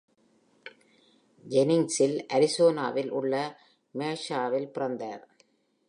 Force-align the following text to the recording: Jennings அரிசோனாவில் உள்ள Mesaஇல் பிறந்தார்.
Jennings 1.45 1.97
அரிசோனாவில் 2.27 3.11
உள்ள 3.11 3.33
Mesaஇல் 3.95 4.71
பிறந்தார். 4.71 5.23